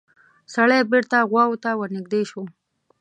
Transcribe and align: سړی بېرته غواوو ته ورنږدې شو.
سړی 0.53 0.79
بېرته 0.91 1.17
غواوو 1.29 1.61
ته 1.63 1.69
ورنږدې 1.79 2.21
شو. 2.29 2.41